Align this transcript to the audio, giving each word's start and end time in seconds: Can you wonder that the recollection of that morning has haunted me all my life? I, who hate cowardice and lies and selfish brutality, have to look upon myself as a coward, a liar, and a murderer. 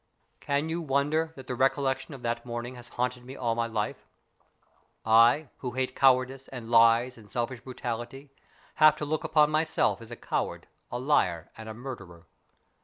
Can 0.39 0.67
you 0.67 0.81
wonder 0.81 1.31
that 1.35 1.45
the 1.45 1.53
recollection 1.53 2.15
of 2.15 2.23
that 2.23 2.43
morning 2.43 2.73
has 2.73 2.87
haunted 2.87 3.23
me 3.23 3.35
all 3.35 3.53
my 3.53 3.67
life? 3.67 4.07
I, 5.05 5.49
who 5.59 5.73
hate 5.73 5.95
cowardice 5.95 6.47
and 6.47 6.71
lies 6.71 7.19
and 7.19 7.29
selfish 7.29 7.61
brutality, 7.61 8.31
have 8.81 8.95
to 8.95 9.05
look 9.05 9.23
upon 9.23 9.51
myself 9.51 10.01
as 10.01 10.09
a 10.09 10.15
coward, 10.15 10.65
a 10.91 10.97
liar, 10.97 11.51
and 11.55 11.69
a 11.69 11.75
murderer. 11.75 12.25